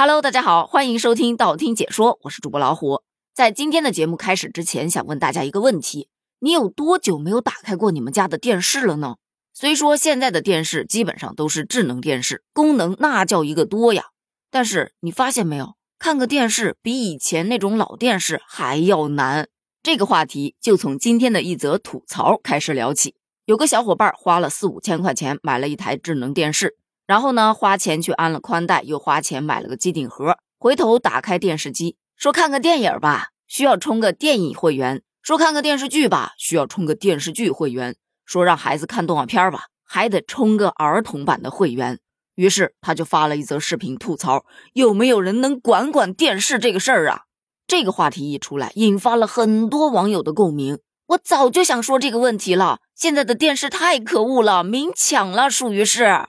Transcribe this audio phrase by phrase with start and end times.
[0.00, 3.02] Hello，大家好，欢迎收听道听解说，我是主播老虎。
[3.34, 9.16] 在今天的节目开始之前，想问大家一个问题：你有多久没有打开过你们家的电视了呢？
[9.52, 14.04] 虽说现在的电视基本上都是智能电视，功能那叫一个多呀，
[14.52, 19.48] 但是你发现没有，看个电视比以前那种老电视还要难。
[19.82, 23.16] 这个话题就从今天的一则吐槽开始聊起。
[23.46, 26.76] 有个小伙伴花了四五千块钱买了一台智能电视，
[27.08, 30.36] 然后呢，花钱去安了宽带，又花钱买了个机顶盒。
[30.58, 37.94] 回头打开电视机，说看个电影吧，需要充个电影会员；说看个电视剧吧，需要充个电视剧会员；
[38.26, 41.98] 说让孩子看动画片吧，还得充个儿童版的会员。
[42.34, 47.22] 于是他就发了一则视频吐槽：有没有人能管管电视这个事儿啊？
[47.66, 50.78] 这个话题一出来，引发了很多网友的共鸣。
[51.06, 52.80] 我早就想说这个问题了。
[52.94, 56.26] 现在的电视太可恶了，明抢了，属于是。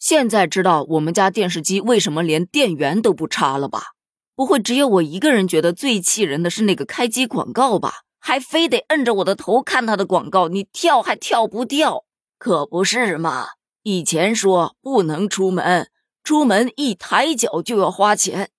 [0.00, 3.92] 现在知道我们家电视机为什么连电源都不插了吧？
[4.34, 7.92] 不会只有我一个人觉得最气人的是那个开机广告吧？
[8.18, 12.04] 还非得摁着我的头看他的广告，你跳还跳不掉？
[12.38, 13.48] 可不是嘛！
[13.82, 15.90] 以前说不能出门，
[16.24, 18.50] 出门一抬脚就要花钱，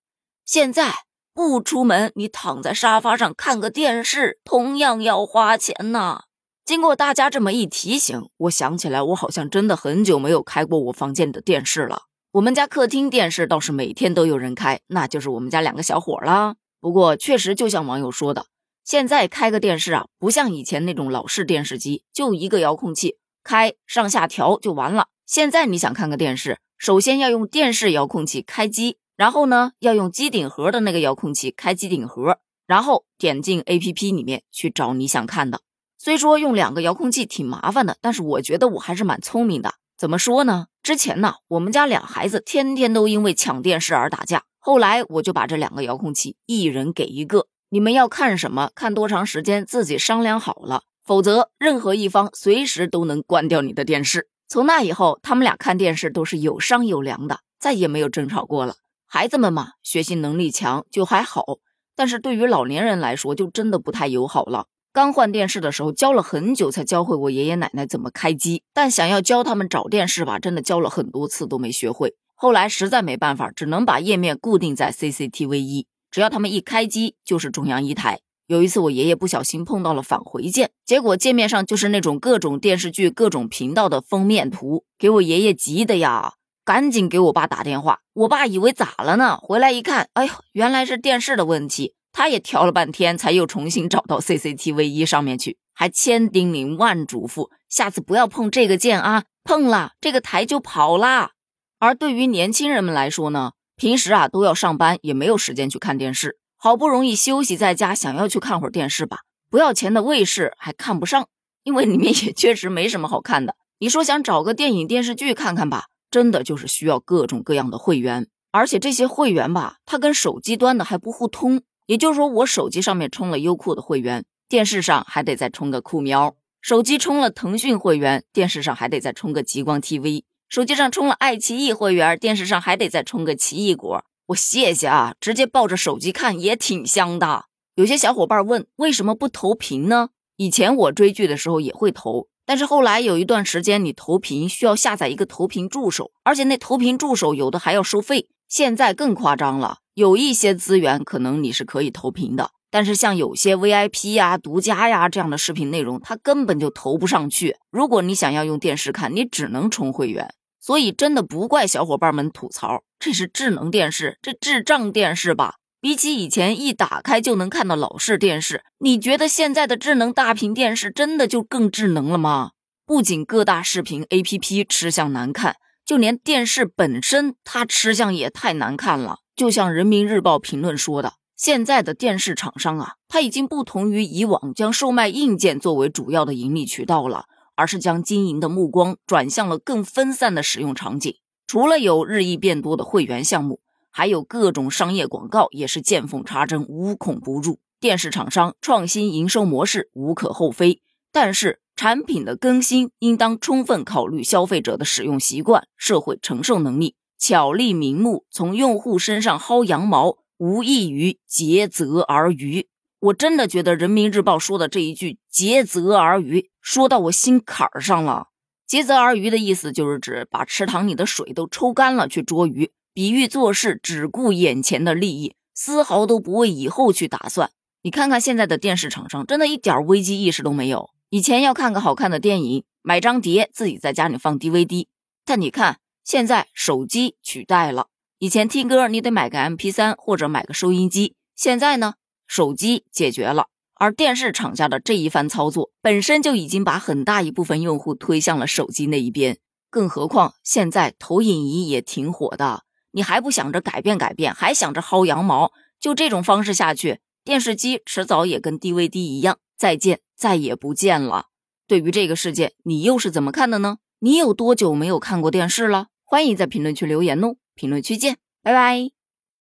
[0.45, 0.93] 现在
[1.33, 6.25] 不出门，你躺在沙发上看个电视，同样要花钱呐。
[6.63, 12.03] 经过大家这么一提醒，我想起来，我好像真的很久没有开过我房间的电视了。
[12.33, 16.55] 我们家客厅电视倒是每天都有人开，那就是我们家两个小伙啦。
[16.79, 18.45] 不过确实就像网友说的，
[18.85, 25.07] 现在开个电视啊，不像以前那种老式电视机，就一个遥控器开上下调就完了。
[25.25, 35.61] 现在你想看个电视，首先要用电视遥控器开机，然后呢要用机顶盒的那个遥控器开机顶盒，然后点进 APP 里面去找你想看的。
[36.03, 39.75] 虽说用两个遥控器挺麻烦的，但是我觉得我还是蛮聪明的。
[39.95, 40.65] 怎么说呢？
[40.81, 44.41] 之前呢，我们家俩孩子天天都因为抢电视而打架。
[44.57, 50.81] 后来我就把这两个遥控器一人给一个，你们要看什么，看多长时间，自己商量好了。
[51.05, 54.27] 否则，任何一方随时都能关掉你的电视。
[54.47, 58.77] 从那以后，他们俩看电视都是有商有量的，再也没有争吵过了。
[59.05, 61.59] 孩子们嘛，学习能力强就还好，
[61.95, 64.65] 但是对于老年人来说，就真的不太友好了。
[64.93, 68.63] 刚换电视的时候，教了很久才教会我爷爷奶奶怎么开机。
[68.73, 72.15] 但想要教他们找电视吧，真的教了很多次都没学会。
[72.35, 78.19] 后来实在没办法，只能把页面固定在 CCTV 一，只要他们一开机就是中央一台。
[78.47, 86.33] 有一次我爷爷不小心碰到了返回键，结果界面上就是那种各种电视剧、各种频道的封面图，给我爷爷急的呀，
[86.65, 87.99] 赶紧给我爸打电话。
[88.11, 89.37] 我爸以为咋了呢？
[89.37, 91.93] 回来一看，哎呦，原来是电视的问题。
[92.11, 101.31] 他也调了半天，才又重新找到 CCTV 一上面去，还千叮咛万嘱咐，下次不要碰这个键啊，碰了这个台就跑啦。
[101.79, 109.19] 而对于年轻人们来说呢，平时啊都要上班，也没有时间去看电视，好不容易休息在家，想要去看会儿电视吧，
[109.49, 111.27] 不要钱的卫视还看不上，
[111.63, 113.55] 因为里面 也确实没什么好看的。
[113.79, 121.63] 你说想找个电影电视剧看看吧，真的就是需要各种各样的会员，而且这些会员吧，它跟手机端的还不互通。
[121.91, 134.05] 也就是说，我手机上面充了优酷的会员，电视上还得再充个酷喵；手机充了腾讯会员，电视上还得再充个极光 TV；手机上充了爱奇艺会员，电视上还得再充个奇异果。
[134.27, 137.47] 我谢谢啊，直接抱着手机看也挺香的。
[137.75, 140.11] 有些小伙伴问，为什么不投屏呢？
[140.37, 148.29] 以前我追剧的时候也会投，但是后来有一段时间，你投屏需要下载一个投屏助手，而且那投屏助手有的还要收费。
[148.51, 149.77] 现在更夸张了。
[149.93, 157.55] 有一些资源可能你是可以投屏的，但是像有些 VIP 呀、独家呀这样的视频内容，它根本就投不上去。
[157.71, 160.33] 如果你想要用电视看，你只能充会员。
[160.59, 165.55] 所以真的不怪小伙伴们吐槽，这是智能电视，这智障电视吧？
[165.79, 172.51] 比起以前一打开就能看到老式电视，你觉得现在的智能大屏电视真的就更智能了吗？
[172.85, 175.55] 不仅各大视频 APP 吃相难看，
[175.91, 179.17] 就连电视本身它吃相也太难看了。
[179.35, 187.25] 就像人民日报评论说的，现在的电视厂商啊，它已经不同于以往将售卖硬件作为主要的盈利渠道了，
[187.57, 191.13] 而是将经营的目光转向了更分散的使用场景。
[191.45, 193.59] 除了有日益变多的会员项目，
[193.91, 197.59] 还有各种商业广告也是见缝插针、无孔不入。
[197.81, 206.93] 电视厂商创新营收模式无可厚非，但是产品的更新应当充分考虑消费者的使用习惯、社会承受能力。
[207.17, 212.67] 巧立名目，从用户身上薅羊毛，无异于竭泽而渔。
[212.99, 218.27] 我真的觉得人民日报说的这一句“竭泽而渔”说到我心坎儿上了。
[218.67, 227.49] 竭泽而渔的意思就是指把池塘里的水都抽干了去捉鱼，比喻做事只顾眼前的利益，丝毫都不为以后去打算。
[227.81, 230.91] 你看看现在的电视厂商，真的一点危机意识都没有。
[231.13, 234.87] 以前要看个好看的电影，买张碟自己在家里放 DVD，
[235.25, 237.87] 但你看现在手机取代了。
[238.19, 241.95] 以前听歌你得买个 MP3 或者买个收音机，现在呢，
[242.27, 243.47] 手机解决了。
[243.73, 249.37] 而电视厂家的这一番操作，本身就已经把很大一部分用户推向了手机那一边。
[249.69, 255.51] 更何况现在投影仪也挺火的，你还不想着改变改变，还想着薅羊毛？
[255.77, 261.29] 就这种方式下去，电视机迟早也跟 DVD 一样，再见再也不见了。
[261.65, 263.79] 对于这个事件，你又是怎么看的呢？
[263.97, 265.87] 你有多久没有看过电视了？
[266.05, 267.37] 欢迎在评论区留言哦！
[267.55, 269.00] 评论区见，拜拜。